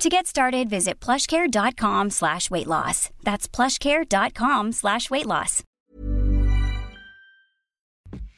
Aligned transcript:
To 0.00 0.08
get 0.08 0.26
started, 0.26 0.70
visit 0.70 0.98
plushcare.com 0.98 2.08
slash 2.08 2.50
weight 2.50 2.66
loss. 2.66 3.10
That's 3.22 3.46
plushcare.com 3.46 4.72
slash 4.72 5.10
weight 5.10 5.26
loss. 5.26 5.62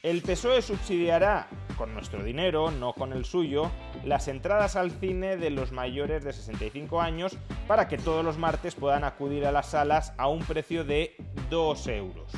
El 0.03 0.21
PSOE 0.21 0.61
subsidiará, 0.61 1.47
con 1.77 1.93
nuestro 1.93 2.21
dinero, 2.21 2.69
no 2.69 2.91
con 2.91 3.13
el 3.13 3.23
suyo, 3.23 3.71
las 4.03 4.27
entradas 4.27 4.75
al 4.75 4.91
cine 4.91 5.37
de 5.37 5.51
los 5.51 5.71
mayores 5.71 6.25
de 6.25 6.33
65 6.33 6.99
años 6.99 7.37
para 7.65 7.87
que 7.87 7.97
todos 7.97 8.25
los 8.25 8.37
martes 8.37 8.75
puedan 8.75 9.05
acudir 9.05 9.45
a 9.45 9.53
las 9.53 9.67
salas 9.67 10.11
a 10.17 10.27
un 10.27 10.43
precio 10.43 10.83
de 10.83 11.15
2 11.49 11.87
euros. 11.87 12.29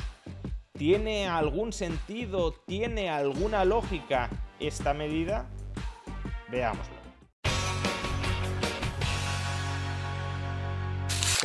¿Tiene 0.74 1.28
algún 1.28 1.74
sentido, 1.74 2.54
tiene 2.68 3.10
alguna 3.10 3.66
lógica 3.66 4.30
esta 4.60 4.94
medida? 4.94 5.50
Veámoslo. 6.52 6.95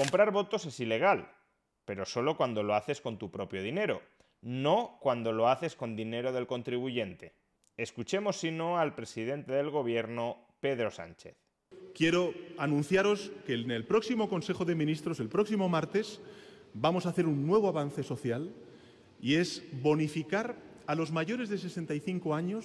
Comprar 0.00 0.30
votos 0.30 0.64
es 0.64 0.80
ilegal, 0.80 1.30
pero 1.84 2.06
solo 2.06 2.34
cuando 2.34 2.62
lo 2.62 2.74
haces 2.74 3.02
con 3.02 3.18
tu 3.18 3.30
propio 3.30 3.62
dinero, 3.62 4.00
no 4.40 4.96
cuando 4.98 5.30
lo 5.30 5.50
haces 5.50 5.76
con 5.76 5.94
dinero 5.94 6.32
del 6.32 6.46
contribuyente. 6.46 7.34
Escuchemos 7.76 8.38
si 8.38 8.50
no 8.50 8.78
al 8.78 8.94
presidente 8.94 9.52
del 9.52 9.68
gobierno, 9.68 10.38
Pedro 10.58 10.90
Sánchez. 10.90 11.36
Quiero 11.94 12.32
anunciaros 12.56 13.30
que 13.44 13.52
en 13.52 13.70
el 13.70 13.84
próximo 13.84 14.30
Consejo 14.30 14.64
de 14.64 14.74
Ministros, 14.74 15.20
el 15.20 15.28
próximo 15.28 15.68
martes, 15.68 16.22
vamos 16.72 17.04
a 17.04 17.10
hacer 17.10 17.26
un 17.26 17.46
nuevo 17.46 17.68
avance 17.68 18.02
social 18.02 18.54
y 19.20 19.34
es 19.34 19.62
bonificar 19.82 20.56
a 20.86 20.94
los 20.94 21.12
mayores 21.12 21.50
de 21.50 21.58
65 21.58 22.34
años 22.34 22.64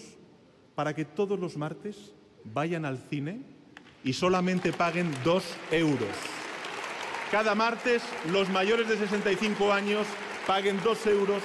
para 0.74 0.96
que 0.96 1.04
todos 1.04 1.38
los 1.38 1.58
martes 1.58 2.14
vayan 2.46 2.86
al 2.86 2.98
cine 2.98 3.42
y 4.06 4.14
solamente 4.14 4.72
paguen 4.72 5.12
dos 5.26 5.44
euros 5.70 6.45
cada 7.31 7.56
martes 7.56 8.04
los 8.31 8.50
mayores 8.50 8.88
de 8.88 8.98
65 8.98 9.73
años 9.73 10.08
paguen 10.45 10.80
dos 10.84 11.06
euros 11.08 11.42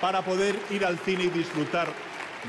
para 0.00 0.22
poder 0.22 0.56
ir 0.70 0.84
al 0.84 0.98
cine 0.98 1.24
y 1.24 1.28
disfrutar 1.28 1.88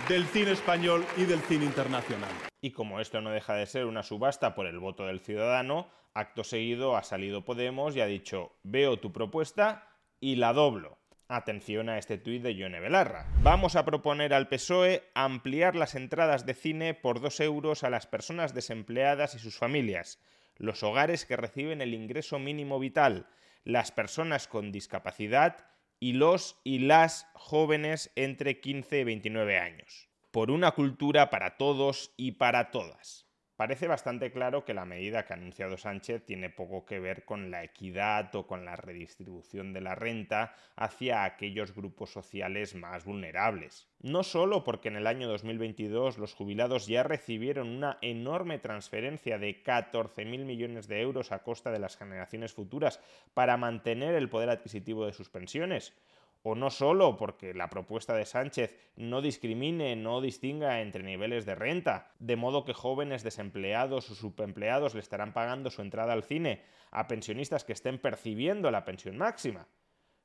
del 0.08 0.25
cine 0.27 0.52
español 0.52 1.05
y 1.17 1.23
del 1.23 1.39
cine 1.41 1.66
internacional. 1.66 2.30
Y 2.61 2.72
como 2.72 3.00
esto 3.00 3.22
no 3.22 3.31
deja 3.31 3.55
de 3.55 3.66
ser 3.66 3.85
una 3.85 4.03
subasta 4.03 4.55
por 4.55 4.66
el 4.66 4.80
voto 4.80 5.05
del 5.05 5.19
ciudadano, 5.19 5.89
acto 6.13 6.44
seguido 6.44 6.95
ha 6.95 7.03
salido 7.03 7.44
Podemos 7.44 7.95
y 7.95 8.02
ha 8.02 8.05
dicho, 8.05 8.53
veo 8.63 9.00
tu 9.00 9.11
propuesta 9.11 9.88
y 10.19 10.35
la 10.35 10.53
doblo. 10.53 10.97
Atención 11.27 11.89
a 11.89 12.00
este 12.00 12.17
tuit 12.17 12.41
de 12.41 12.55
Yone 12.55 12.80
Belarra. 12.80 13.27
Vamos 13.44 13.75
a 13.75 13.85
proponer 13.85 14.33
al 14.33 14.47
PSOE 14.47 15.03
ampliar 15.13 15.75
las 15.75 15.94
entradas 15.94 16.45
de 16.45 16.55
cine 16.55 16.95
por 16.95 17.22
dos 17.22 17.39
euros 17.39 17.83
a 17.83 17.91
las 17.91 18.07
personas 18.07 18.55
desempleadas 18.55 19.35
y 19.35 19.39
sus 19.39 19.57
familias 19.57 20.19
los 20.59 20.83
hogares 20.83 21.25
que 21.25 21.38
reciben 21.38 21.81
el 21.81 21.95
ingreso 21.95 22.38
mínimo 22.38 22.77
vital, 22.77 23.27
las 23.63 23.91
personas 23.91 24.47
con 24.47 24.71
discapacidad 24.71 25.66
y 25.99 26.13
los 26.13 26.59
y 26.63 26.79
las 26.79 27.27
jóvenes 27.33 28.11
entre 28.16 28.59
15 28.59 28.99
y 28.99 29.03
29 29.03 29.57
años. 29.57 30.09
Por 30.31 30.51
una 30.51 30.71
cultura 30.71 31.29
para 31.29 31.57
todos 31.57 32.13
y 32.17 32.33
para 32.33 32.69
todas. 32.69 33.28
Parece 33.59 33.89
bastante 33.89 34.31
claro 34.31 34.63
que 34.63 34.73
la 34.73 34.85
medida 34.85 35.25
que 35.25 35.34
ha 35.34 35.35
anunciado 35.35 35.75
Sánchez 35.75 36.23
tiene 36.23 36.50
poco 36.50 36.85
que 36.85 37.01
ver 37.01 37.25
con 37.25 37.51
la 37.51 37.61
equidad 37.61 38.34
o 38.35 38.47
con 38.47 38.63
la 38.63 38.78
redistribución 38.78 39.73
de 39.73 39.81
la 39.81 39.95
renta 39.95 40.56
hacia 40.78 41.25
aquellos 41.25 41.75
grupos 41.75 42.09
sociales 42.09 42.73
más 42.73 43.03
vulnerables. 43.03 43.89
No 44.00 44.23
solo 44.23 44.63
porque 44.63 44.88
en 44.88 44.95
el 44.95 45.07
año 45.07 45.28
2022 45.28 46.19
los 46.19 46.35
jubilados 46.35 46.88
ya 46.88 47.03
recibieron 47.03 47.67
una 47.67 47.97
enorme 48.01 48.59
transferencia 48.59 49.38
de 49.38 49.61
14.000 49.61 50.45
millones 50.45 50.88
de 50.88 51.01
euros 51.01 51.34
a 51.34 51.44
costa 51.44 51.69
de 51.69 51.79
las 51.79 51.97
generaciones 51.97 52.53
futuras 52.53 53.01
para 53.34 53.57
mantener 53.57 54.16
el 54.16 54.29
poder 54.29 54.51
adquisitivo 54.51 55.05
de 55.05 55.11
sus 55.11 55.28
pensiones, 55.28 55.94
o 56.41 56.55
no 56.55 56.69
solo 56.69 57.17
porque 57.17 57.53
la 57.53 57.69
propuesta 57.69 58.16
de 58.16 58.25
Sánchez 58.25 58.75
no 58.95 59.22
discrimine, 59.22 59.95
no 59.95 60.22
distinga 60.22 60.81
entre 60.81 61.03
niveles 61.03 61.45
de 61.45 61.55
renta, 61.55 62.11
de 62.19 62.35
modo 62.35 62.63
que 62.63 62.73
jóvenes 62.73 63.23
desempleados 63.23 64.09
o 64.09 64.16
subempleados 64.16 64.94
le 64.94 65.01
estarán 65.01 65.33
pagando 65.33 65.69
su 65.69 65.81
entrada 65.81 66.13
al 66.13 66.23
cine 66.23 66.63
a 66.91 67.07
pensionistas 67.07 67.63
que 67.63 67.73
estén 67.73 67.99
percibiendo 67.99 68.72
la 68.72 68.85
pensión 68.85 69.17
máxima. 69.17 69.67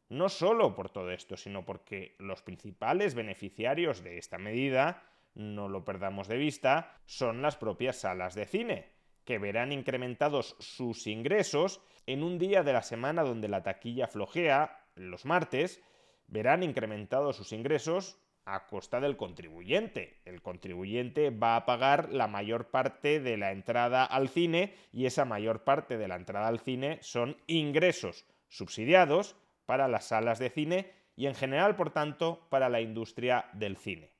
No 0.08 0.28
solo 0.28 0.74
por 0.74 0.90
todo 0.90 1.10
esto, 1.10 1.36
sino 1.36 1.64
porque 1.64 2.14
los 2.18 2.42
principales 2.42 3.14
beneficiarios 3.14 4.02
de 4.04 4.18
esta 4.18 4.38
medida, 4.38 5.02
no 5.34 5.68
lo 5.68 5.84
perdamos 5.84 6.28
de 6.28 6.36
vista, 6.36 7.00
son 7.06 7.42
las 7.42 7.56
propias 7.56 7.96
salas 7.96 8.34
de 8.34 8.46
cine, 8.46 8.92
que 9.24 9.38
verán 9.38 9.72
incrementados 9.72 10.56
sus 10.60 11.06
ingresos 11.06 11.80
en 12.06 12.22
un 12.22 12.38
día 12.38 12.62
de 12.62 12.72
la 12.72 12.82
semana 12.82 13.22
donde 13.22 13.48
la 13.48 13.62
taquilla 13.62 14.06
flojea, 14.06 14.86
los 14.94 15.24
martes, 15.24 15.82
verán 16.26 16.62
incrementados 16.62 17.36
sus 17.36 17.52
ingresos 17.52 18.18
a 18.44 18.66
costa 18.66 19.00
del 19.00 19.16
contribuyente. 19.16 20.20
El 20.24 20.42
contribuyente 20.42 21.30
va 21.30 21.56
a 21.56 21.64
pagar 21.64 22.12
la 22.12 22.26
mayor 22.26 22.70
parte 22.70 23.20
de 23.20 23.36
la 23.36 23.52
entrada 23.52 24.04
al 24.04 24.28
cine 24.28 24.74
y 24.92 25.06
esa 25.06 25.24
mayor 25.24 25.64
parte 25.64 25.96
de 25.96 26.08
la 26.08 26.16
entrada 26.16 26.48
al 26.48 26.60
cine 26.60 26.98
son 27.00 27.36
ingresos 27.46 28.26
subsidiados 28.48 29.36
para 29.66 29.88
las 29.88 30.06
salas 30.06 30.38
de 30.38 30.50
cine 30.50 30.92
y 31.16 31.26
en 31.26 31.34
general, 31.34 31.76
por 31.76 31.90
tanto, 31.90 32.46
para 32.50 32.68
la 32.68 32.80
industria 32.80 33.46
del 33.52 33.76
cine. 33.76 34.10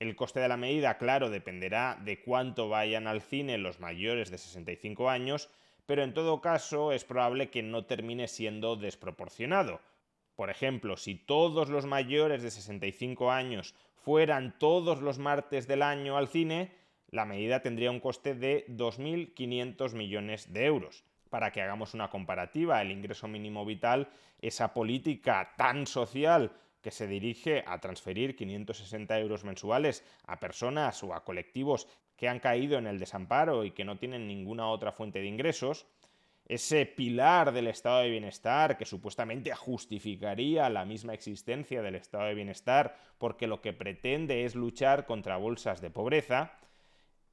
El 0.00 0.16
coste 0.16 0.40
de 0.40 0.48
la 0.48 0.56
medida, 0.56 0.98
claro, 0.98 1.30
dependerá 1.30 1.98
de 2.02 2.20
cuánto 2.20 2.68
vayan 2.68 3.06
al 3.06 3.22
cine 3.22 3.56
los 3.56 3.80
mayores 3.80 4.30
de 4.30 4.38
65 4.38 5.08
años, 5.08 5.48
pero 5.86 6.02
en 6.02 6.12
todo 6.12 6.40
caso 6.40 6.92
es 6.92 7.04
probable 7.04 7.50
que 7.50 7.62
no 7.62 7.86
termine 7.86 8.28
siendo 8.28 8.76
desproporcionado 8.76 9.80
por 10.36 10.50
ejemplo, 10.50 10.96
si 10.96 11.14
todos 11.14 11.68
los 11.68 11.86
mayores 11.86 12.42
de 12.42 12.50
65 12.50 13.30
años 13.30 13.74
fueran 13.94 14.58
todos 14.58 15.00
los 15.00 15.18
martes 15.18 15.66
del 15.66 15.82
año 15.82 16.16
al 16.16 16.28
cine, 16.28 16.72
la 17.10 17.24
medida 17.24 17.60
tendría 17.60 17.90
un 17.90 18.00
coste 18.00 18.34
de 18.34 18.66
2.500 18.68 19.94
millones 19.94 20.52
de 20.52 20.66
euros. 20.66 21.04
Para 21.30 21.52
que 21.52 21.62
hagamos 21.62 21.94
una 21.94 22.10
comparativa, 22.10 22.82
el 22.82 22.90
ingreso 22.90 23.28
mínimo 23.28 23.64
vital, 23.64 24.08
esa 24.40 24.74
política 24.74 25.54
tan 25.56 25.86
social 25.86 26.52
que 26.82 26.90
se 26.90 27.06
dirige 27.06 27.64
a 27.66 27.80
transferir 27.80 28.36
560 28.36 29.18
euros 29.18 29.42
mensuales 29.42 30.04
a 30.26 30.38
personas 30.38 31.02
o 31.02 31.14
a 31.14 31.24
colectivos 31.24 31.88
que 32.16 32.28
han 32.28 32.40
caído 32.40 32.78
en 32.78 32.86
el 32.86 32.98
desamparo 32.98 33.64
y 33.64 33.70
que 33.70 33.84
no 33.84 33.96
tienen 33.96 34.28
ninguna 34.28 34.68
otra 34.68 34.92
fuente 34.92 35.20
de 35.20 35.26
ingresos, 35.26 35.86
ese 36.46 36.84
pilar 36.84 37.52
del 37.52 37.68
estado 37.68 38.00
de 38.00 38.10
bienestar 38.10 38.76
que 38.76 38.84
supuestamente 38.84 39.54
justificaría 39.54 40.68
la 40.68 40.84
misma 40.84 41.14
existencia 41.14 41.80
del 41.82 41.94
estado 41.94 42.24
de 42.24 42.34
bienestar 42.34 42.96
porque 43.18 43.46
lo 43.46 43.62
que 43.62 43.72
pretende 43.72 44.44
es 44.44 44.54
luchar 44.54 45.06
contra 45.06 45.38
bolsas 45.38 45.80
de 45.80 45.90
pobreza, 45.90 46.58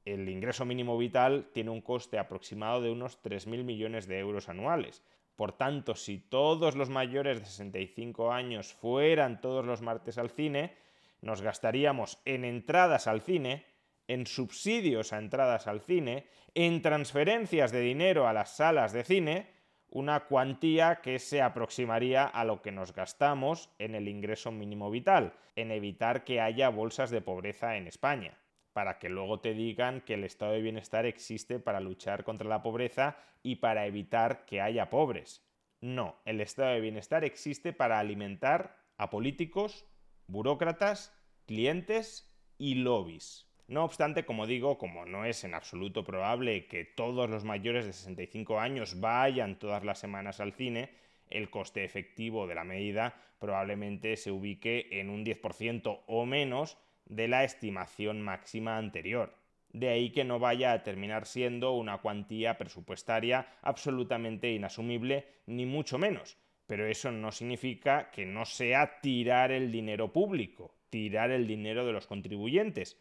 el 0.04 0.28
ingreso 0.28 0.64
mínimo 0.64 0.96
vital 0.98 1.50
tiene 1.52 1.70
un 1.70 1.80
coste 1.80 2.18
aproximado 2.18 2.80
de 2.80 2.90
unos 2.90 3.22
3.000 3.22 3.62
millones 3.64 4.06
de 4.06 4.18
euros 4.18 4.48
anuales. 4.48 5.02
Por 5.36 5.52
tanto, 5.52 5.94
si 5.94 6.18
todos 6.18 6.74
los 6.74 6.88
mayores 6.88 7.40
de 7.40 7.46
65 7.46 8.32
años 8.32 8.72
fueran 8.72 9.40
todos 9.40 9.64
los 9.64 9.80
martes 9.80 10.18
al 10.18 10.30
cine, 10.30 10.74
nos 11.20 11.40
gastaríamos 11.40 12.18
en 12.24 12.44
entradas 12.44 13.06
al 13.06 13.20
cine 13.20 13.64
en 14.12 14.26
subsidios 14.26 15.12
a 15.12 15.18
entradas 15.18 15.66
al 15.66 15.80
cine, 15.80 16.26
en 16.54 16.82
transferencias 16.82 17.72
de 17.72 17.80
dinero 17.80 18.28
a 18.28 18.32
las 18.32 18.56
salas 18.56 18.92
de 18.92 19.04
cine, 19.04 19.48
una 19.88 20.26
cuantía 20.26 21.00
que 21.02 21.18
se 21.18 21.42
aproximaría 21.42 22.24
a 22.24 22.44
lo 22.44 22.62
que 22.62 22.72
nos 22.72 22.94
gastamos 22.94 23.70
en 23.78 23.94
el 23.94 24.08
ingreso 24.08 24.50
mínimo 24.50 24.90
vital, 24.90 25.34
en 25.56 25.70
evitar 25.70 26.24
que 26.24 26.40
haya 26.40 26.68
bolsas 26.68 27.10
de 27.10 27.20
pobreza 27.20 27.76
en 27.76 27.86
España, 27.86 28.38
para 28.72 28.98
que 28.98 29.08
luego 29.08 29.40
te 29.40 29.54
digan 29.54 30.00
que 30.00 30.14
el 30.14 30.24
estado 30.24 30.52
de 30.52 30.62
bienestar 30.62 31.06
existe 31.06 31.58
para 31.58 31.80
luchar 31.80 32.24
contra 32.24 32.48
la 32.48 32.62
pobreza 32.62 33.16
y 33.42 33.56
para 33.56 33.86
evitar 33.86 34.44
que 34.44 34.60
haya 34.60 34.88
pobres. 34.88 35.46
No, 35.80 36.16
el 36.24 36.40
estado 36.40 36.70
de 36.70 36.80
bienestar 36.80 37.24
existe 37.24 37.72
para 37.72 37.98
alimentar 37.98 38.76
a 38.96 39.10
políticos, 39.10 39.86
burócratas, 40.26 41.14
clientes 41.46 42.30
y 42.56 42.76
lobbies. 42.76 43.51
No 43.72 43.84
obstante, 43.84 44.26
como 44.26 44.46
digo, 44.46 44.76
como 44.76 45.06
no 45.06 45.24
es 45.24 45.44
en 45.44 45.54
absoluto 45.54 46.04
probable 46.04 46.66
que 46.66 46.84
todos 46.84 47.30
los 47.30 47.42
mayores 47.42 47.86
de 47.86 47.94
65 47.94 48.60
años 48.60 49.00
vayan 49.00 49.58
todas 49.58 49.82
las 49.82 49.98
semanas 49.98 50.40
al 50.40 50.52
cine, 50.52 50.90
el 51.30 51.48
coste 51.48 51.82
efectivo 51.82 52.46
de 52.46 52.54
la 52.54 52.64
medida 52.64 53.14
probablemente 53.38 54.18
se 54.18 54.30
ubique 54.30 54.88
en 55.00 55.08
un 55.08 55.24
10% 55.24 56.02
o 56.06 56.26
menos 56.26 56.76
de 57.06 57.28
la 57.28 57.44
estimación 57.44 58.20
máxima 58.20 58.76
anterior. 58.76 59.34
De 59.70 59.88
ahí 59.88 60.10
que 60.10 60.24
no 60.24 60.38
vaya 60.38 60.72
a 60.72 60.82
terminar 60.82 61.24
siendo 61.24 61.72
una 61.72 61.96
cuantía 61.96 62.58
presupuestaria 62.58 63.46
absolutamente 63.62 64.52
inasumible, 64.52 65.28
ni 65.46 65.64
mucho 65.64 65.96
menos. 65.96 66.36
Pero 66.66 66.86
eso 66.86 67.10
no 67.10 67.32
significa 67.32 68.10
que 68.10 68.26
no 68.26 68.44
sea 68.44 69.00
tirar 69.00 69.50
el 69.50 69.72
dinero 69.72 70.12
público, 70.12 70.74
tirar 70.90 71.30
el 71.30 71.46
dinero 71.46 71.86
de 71.86 71.92
los 71.92 72.06
contribuyentes. 72.06 72.98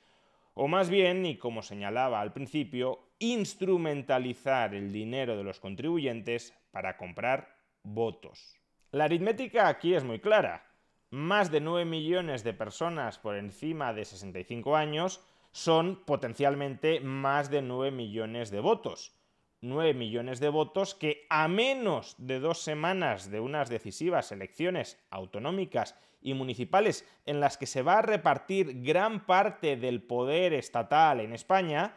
O 0.53 0.68
más 0.68 0.89
bien, 0.89 1.25
y 1.25 1.38
como 1.38 1.62
señalaba 1.62 2.21
al 2.21 2.33
principio, 2.33 3.00
instrumentalizar 3.19 4.75
el 4.75 4.92
dinero 4.92 5.38
de 5.38 5.44
los 5.44 5.59
contribuyentes 5.59 6.53
para 6.71 6.98
comprar 6.98 7.56
votos. 7.83 8.57
La 8.92 9.06
aritmética 9.06 9.68
aquí 9.68 9.94
es 9.94 10.03
muy 10.03 10.19
clara. 10.19 10.68
Más 11.09 11.51
de 11.51 11.62
9 11.62 11.86
millones 11.86 12.44
de 12.44 12.53
personas 12.53 13.19
por 13.19 13.36
encima 13.36 13.94
de 13.94 14.06
65 14.06 14.75
años 14.75 15.21
son 15.51 16.03
potencialmente 16.06 17.00
más 17.01 17.50
de 17.50 17.62
9 17.62 17.92
millones 17.92 18.51
de 18.51 18.59
votos. 18.59 19.13
9 19.61 19.93
millones 19.93 20.39
de 20.39 20.49
votos 20.49 20.95
que 20.95 21.27
a 21.29 21.47
menos 21.47 22.15
de 22.17 22.39
dos 22.39 22.63
semanas 22.63 23.29
de 23.29 23.39
unas 23.39 23.69
decisivas 23.69 24.31
elecciones 24.31 24.99
autonómicas 25.11 25.95
y 26.19 26.33
municipales 26.33 27.07
en 27.27 27.39
las 27.39 27.57
que 27.57 27.67
se 27.67 27.83
va 27.83 27.99
a 27.99 28.01
repartir 28.01 28.81
gran 28.81 29.25
parte 29.25 29.77
del 29.77 30.01
poder 30.01 30.53
estatal 30.53 31.19
en 31.19 31.33
España, 31.33 31.95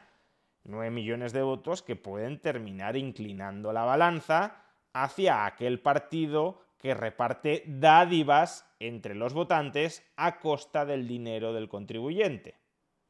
9 0.64 0.90
millones 0.90 1.32
de 1.32 1.43
votos 1.43 1.82
que 1.82 1.96
pueden 1.96 2.38
terminar 2.38 2.96
inclinando 2.96 3.72
la 3.72 3.84
balanza 3.84 4.62
hacia 4.93 5.46
aquel 5.46 5.81
partido 5.81 6.60
que 6.78 6.93
reparte 6.93 7.64
dádivas 7.67 8.70
entre 8.78 9.14
los 9.14 9.32
votantes 9.32 10.06
a 10.17 10.38
costa 10.38 10.84
del 10.84 11.08
dinero 11.08 11.55
del 11.55 11.70
contribuyente 11.70 12.63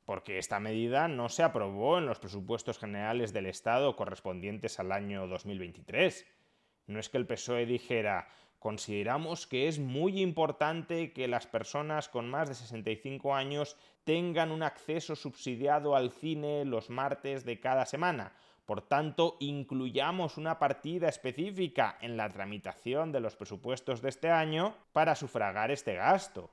porque 0.05 0.39
esta 0.39 0.61
medida 0.61 1.09
no 1.09 1.29
se 1.29 1.43
aprobó 1.43 1.99
en 1.99 2.07
los 2.07 2.19
presupuestos 2.19 2.79
generales 2.79 3.33
del 3.33 3.47
Estado 3.47 3.97
correspondientes 3.97 4.79
al 4.79 4.93
año 4.93 5.27
2023. 5.27 6.27
No 6.87 7.01
es 7.01 7.09
que 7.09 7.17
el 7.17 7.27
PSOE 7.27 7.65
dijera, 7.65 8.29
consideramos 8.59 9.47
que 9.47 9.69
es 9.69 9.79
muy 9.79 10.21
importante 10.21 11.13
que 11.13 11.29
las 11.29 11.47
personas 11.47 12.09
con 12.09 12.29
más 12.29 12.49
de 12.49 12.55
65 12.55 13.35
años 13.35 13.77
tengan 14.05 14.51
un 14.51 14.63
acceso 14.63 15.17
subsidiado 15.17 15.97
al 15.97 16.11
cine 16.11 16.65
los 16.65 16.91
martes 16.91 17.45
de 17.45 17.61
cada 17.61 17.87
semana. 17.87 18.35
Por 18.67 18.81
tanto, 18.81 19.37
incluyamos 19.41 20.39
una 20.39 20.59
partida 20.59 21.09
específica 21.09 21.99
en 22.01 22.17
la 22.17 22.29
tramitación 22.31 23.13
de 23.13 23.21
los 23.21 23.37
presupuestos 23.37 24.01
de 24.01 24.09
este 24.09 24.31
año 24.31 24.75
para 24.93 25.15
sufragar 25.15 25.71
este 25.71 25.95
gasto. 25.95 26.51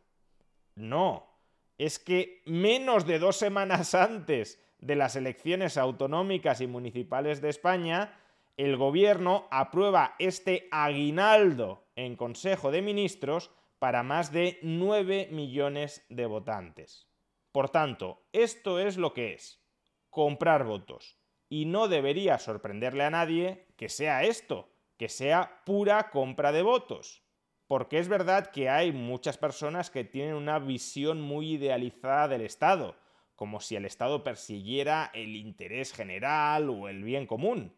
No, 0.76 1.31
es 1.78 2.00
que 2.00 2.42
menos 2.46 3.06
de 3.06 3.20
dos 3.20 3.38
semanas 3.38 3.96
antes 3.96 4.62
de 4.80 4.96
las 4.96 5.16
elecciones 5.16 5.78
autonómicas 5.78 6.62
y 6.62 6.68
municipales 6.68 7.42
de 7.42 7.50
España, 7.50 8.20
el 8.58 8.78
gobierno 8.78 9.48
aprueba 9.52 10.16
este 10.20 10.68
aguinaldo 10.72 11.86
en 11.96 12.16
Consejo 12.16 12.72
de 12.72 12.82
Ministros 12.82 13.52
para 13.80 14.04
más 14.04 14.32
de 14.32 14.60
9 14.62 15.30
millones 15.32 16.06
de 16.10 16.26
votantes. 16.26 17.08
Por 17.52 17.70
tanto, 17.70 18.24
esto 18.34 18.80
es 18.80 18.98
lo 18.98 19.14
que 19.14 19.34
es, 19.34 19.60
comprar 20.10 20.64
votos. 20.64 21.18
Y 21.50 21.66
no 21.66 21.88
debería 21.88 22.38
sorprenderle 22.38 23.04
a 23.04 23.10
nadie 23.10 23.68
que 23.78 23.90
sea 23.90 24.24
esto, 24.24 24.70
que 24.98 25.10
sea 25.10 25.64
pura 25.66 26.10
compra 26.12 26.52
de 26.52 26.62
votos 26.62 27.21
porque 27.72 28.00
es 28.00 28.10
verdad 28.10 28.52
que 28.52 28.68
hay 28.68 28.92
muchas 28.92 29.38
personas 29.38 29.90
que 29.90 30.04
tienen 30.04 30.36
una 30.36 30.60
visión 30.60 31.22
muy 31.22 31.54
idealizada 31.54 32.28
del 32.28 32.42
Estado, 32.42 32.98
como 33.38 33.62
si 33.62 33.78
el 33.78 33.86
Estado 33.86 34.26
persiguiera 34.26 35.10
el 35.14 35.38
interés 35.38 35.94
general 35.94 36.70
o 36.70 36.90
el 36.90 37.02
bien 37.02 37.26
común. 37.26 37.74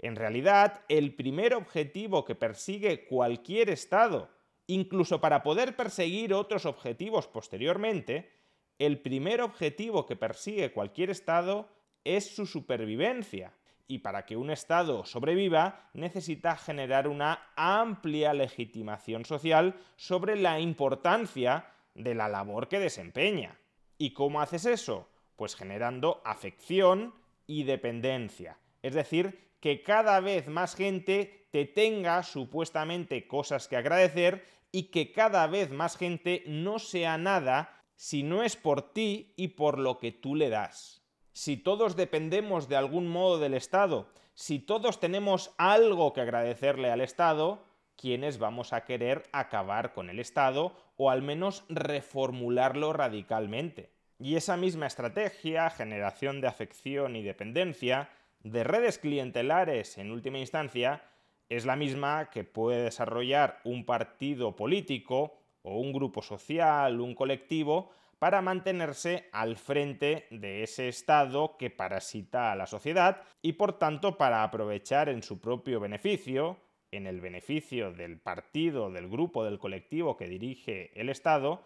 En 0.00 0.16
realidad, 0.16 0.82
el 0.90 1.14
primer 1.14 1.54
objetivo 1.54 2.26
que 2.26 2.34
persigue 2.34 3.06
cualquier 3.06 3.70
Estado, 3.70 4.28
incluso 4.66 5.18
para 5.22 5.42
poder 5.42 5.76
perseguir 5.76 6.34
otros 6.34 6.66
objetivos 6.66 7.26
posteriormente, 7.26 8.30
el 8.78 9.00
primer 9.00 9.40
objetivo 9.40 10.04
que 10.04 10.14
persigue 10.14 10.72
cualquier 10.72 11.08
Estado 11.08 11.70
es 12.04 12.36
su 12.36 12.44
supervivencia 12.44 13.54
y 13.88 13.98
para 13.98 14.26
que 14.26 14.36
un 14.36 14.50
Estado 14.50 15.04
sobreviva 15.06 15.88
necesita 15.94 16.56
generar 16.56 17.08
una 17.08 17.52
amplia 17.56 18.34
legitimación 18.34 19.24
social 19.24 19.74
sobre 19.96 20.36
la 20.36 20.60
importancia 20.60 21.72
de 21.94 22.14
la 22.14 22.28
labor 22.28 22.68
que 22.68 22.78
desempeña. 22.78 23.58
¿Y 23.96 24.12
cómo 24.12 24.42
haces 24.42 24.66
eso? 24.66 25.08
Pues 25.36 25.56
generando 25.56 26.20
afección 26.24 27.14
y 27.46 27.64
dependencia. 27.64 28.58
Es 28.82 28.94
decir, 28.94 29.48
que 29.60 29.82
cada 29.82 30.20
vez 30.20 30.46
más 30.48 30.76
gente 30.76 31.48
te 31.50 31.64
tenga 31.64 32.22
supuestamente 32.22 33.26
cosas 33.26 33.68
que 33.68 33.76
agradecer 33.76 34.44
y 34.70 34.84
que 34.84 35.12
cada 35.12 35.46
vez 35.46 35.70
más 35.70 35.96
gente 35.96 36.44
no 36.46 36.78
sea 36.78 37.16
nada 37.16 37.82
si 37.96 38.22
no 38.22 38.42
es 38.42 38.54
por 38.54 38.92
ti 38.92 39.32
y 39.34 39.48
por 39.48 39.78
lo 39.78 39.98
que 39.98 40.12
tú 40.12 40.36
le 40.36 40.50
das 40.50 40.97
si 41.38 41.56
todos 41.56 41.94
dependemos 41.94 42.68
de 42.68 42.74
algún 42.74 43.06
modo 43.06 43.38
del 43.38 43.54
Estado, 43.54 44.08
si 44.34 44.58
todos 44.58 44.98
tenemos 44.98 45.54
algo 45.56 46.12
que 46.12 46.20
agradecerle 46.20 46.90
al 46.90 47.00
Estado, 47.00 47.62
¿quiénes 47.94 48.38
vamos 48.38 48.72
a 48.72 48.84
querer 48.84 49.22
acabar 49.30 49.92
con 49.92 50.10
el 50.10 50.18
Estado 50.18 50.72
o 50.96 51.10
al 51.10 51.22
menos 51.22 51.64
reformularlo 51.68 52.92
radicalmente? 52.92 53.92
Y 54.18 54.34
esa 54.34 54.56
misma 54.56 54.88
estrategia, 54.88 55.70
generación 55.70 56.40
de 56.40 56.48
afección 56.48 57.14
y 57.14 57.22
dependencia, 57.22 58.10
de 58.42 58.64
redes 58.64 58.98
clientelares 58.98 59.96
en 59.96 60.10
última 60.10 60.40
instancia, 60.40 61.04
es 61.48 61.64
la 61.64 61.76
misma 61.76 62.30
que 62.30 62.42
puede 62.42 62.82
desarrollar 62.82 63.60
un 63.62 63.86
partido 63.86 64.56
político 64.56 65.38
o 65.62 65.78
un 65.78 65.92
grupo 65.92 66.20
social, 66.20 67.00
un 67.00 67.14
colectivo, 67.14 67.92
para 68.18 68.42
mantenerse 68.42 69.28
al 69.32 69.56
frente 69.56 70.26
de 70.30 70.62
ese 70.62 70.88
Estado 70.88 71.56
que 71.56 71.70
parasita 71.70 72.52
a 72.52 72.56
la 72.56 72.66
sociedad 72.66 73.22
y 73.42 73.52
por 73.52 73.78
tanto 73.78 74.18
para 74.18 74.42
aprovechar 74.42 75.08
en 75.08 75.22
su 75.22 75.40
propio 75.40 75.80
beneficio, 75.80 76.58
en 76.90 77.06
el 77.06 77.20
beneficio 77.20 77.92
del 77.92 78.18
partido, 78.18 78.90
del 78.90 79.08
grupo, 79.08 79.44
del 79.44 79.58
colectivo 79.58 80.16
que 80.16 80.28
dirige 80.28 80.98
el 81.00 81.08
Estado, 81.08 81.64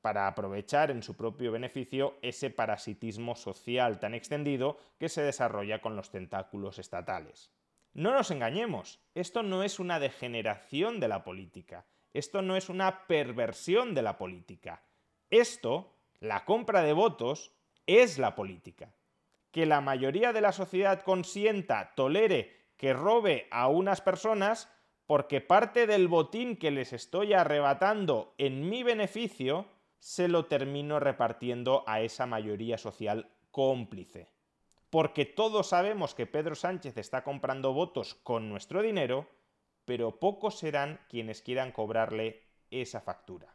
para 0.00 0.28
aprovechar 0.28 0.90
en 0.90 1.02
su 1.02 1.16
propio 1.16 1.50
beneficio 1.50 2.18
ese 2.22 2.50
parasitismo 2.50 3.34
social 3.34 3.98
tan 3.98 4.14
extendido 4.14 4.78
que 4.98 5.08
se 5.08 5.22
desarrolla 5.22 5.80
con 5.80 5.96
los 5.96 6.10
tentáculos 6.10 6.78
estatales. 6.78 7.50
No 7.94 8.12
nos 8.12 8.30
engañemos, 8.30 9.00
esto 9.14 9.42
no 9.42 9.64
es 9.64 9.80
una 9.80 9.98
degeneración 9.98 11.00
de 11.00 11.08
la 11.08 11.24
política, 11.24 11.86
esto 12.12 12.42
no 12.42 12.56
es 12.56 12.68
una 12.68 13.06
perversión 13.08 13.94
de 13.94 14.02
la 14.02 14.18
política, 14.18 14.82
esto, 15.30 15.94
la 16.20 16.44
compra 16.44 16.82
de 16.82 16.92
votos, 16.92 17.52
es 17.86 18.18
la 18.18 18.34
política. 18.34 18.94
Que 19.50 19.66
la 19.66 19.80
mayoría 19.80 20.32
de 20.32 20.40
la 20.40 20.52
sociedad 20.52 21.02
consienta, 21.02 21.92
tolere 21.94 22.58
que 22.76 22.92
robe 22.92 23.48
a 23.50 23.68
unas 23.68 24.00
personas 24.00 24.70
porque 25.06 25.40
parte 25.40 25.86
del 25.86 26.06
botín 26.06 26.56
que 26.56 26.70
les 26.70 26.92
estoy 26.92 27.32
arrebatando 27.32 28.34
en 28.36 28.68
mi 28.68 28.82
beneficio 28.82 29.66
se 29.98 30.28
lo 30.28 30.46
termino 30.46 31.00
repartiendo 31.00 31.82
a 31.86 32.02
esa 32.02 32.26
mayoría 32.26 32.78
social 32.78 33.30
cómplice. 33.50 34.28
Porque 34.90 35.24
todos 35.24 35.68
sabemos 35.68 36.14
que 36.14 36.26
Pedro 36.26 36.54
Sánchez 36.54 36.96
está 36.96 37.24
comprando 37.24 37.72
votos 37.72 38.14
con 38.22 38.48
nuestro 38.48 38.82
dinero, 38.82 39.26
pero 39.84 40.18
pocos 40.18 40.58
serán 40.58 41.00
quienes 41.08 41.42
quieran 41.42 41.72
cobrarle 41.72 42.42
esa 42.70 43.00
factura. 43.00 43.54